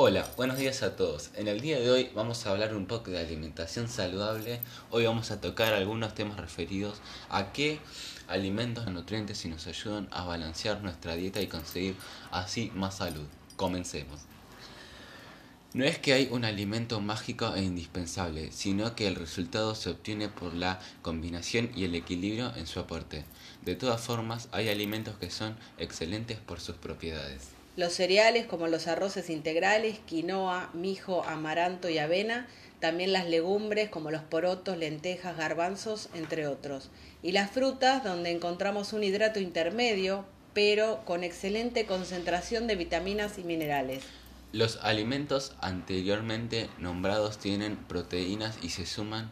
[0.00, 1.30] Hola, buenos días a todos.
[1.34, 4.60] En el día de hoy vamos a hablar un poco de alimentación saludable.
[4.92, 7.80] Hoy vamos a tocar algunos temas referidos a qué
[8.28, 11.96] alimentos nutrientes y nos ayudan a balancear nuestra dieta y conseguir
[12.30, 13.26] así más salud.
[13.56, 14.20] Comencemos.
[15.74, 20.28] No es que hay un alimento mágico e indispensable, sino que el resultado se obtiene
[20.28, 23.24] por la combinación y el equilibrio en su aporte.
[23.62, 27.58] De todas formas, hay alimentos que son excelentes por sus propiedades.
[27.78, 32.48] Los cereales como los arroces integrales, quinoa, mijo, amaranto y avena,
[32.80, 36.90] también las legumbres como los porotos, lentejas, garbanzos, entre otros.
[37.22, 43.44] Y las frutas donde encontramos un hidrato intermedio, pero con excelente concentración de vitaminas y
[43.44, 44.02] minerales.
[44.50, 49.30] Los alimentos anteriormente nombrados tienen proteínas y se suman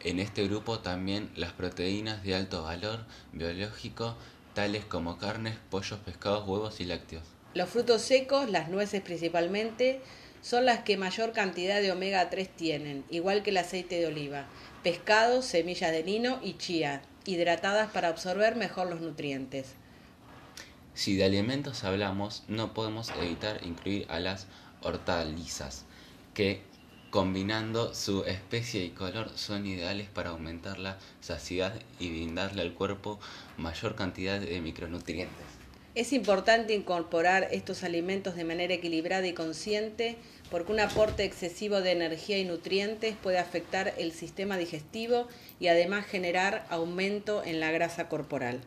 [0.00, 4.16] en este grupo también las proteínas de alto valor biológico,
[4.54, 7.24] tales como carnes, pollos, pescados, huevos y lácteos.
[7.54, 10.00] Los frutos secos, las nueces principalmente,
[10.40, 14.46] son las que mayor cantidad de omega 3 tienen, igual que el aceite de oliva.
[14.82, 19.74] Pescado, semillas de lino y chía, hidratadas para absorber mejor los nutrientes.
[20.94, 24.46] Si de alimentos hablamos, no podemos evitar incluir a las
[24.82, 25.84] hortalizas,
[26.34, 26.62] que
[27.10, 33.20] combinando su especie y color son ideales para aumentar la saciedad y brindarle al cuerpo
[33.58, 35.61] mayor cantidad de micronutrientes.
[35.94, 40.16] Es importante incorporar estos alimentos de manera equilibrada y consciente
[40.50, 45.28] porque un aporte excesivo de energía y nutrientes puede afectar el sistema digestivo
[45.60, 48.62] y además generar aumento en la grasa corporal.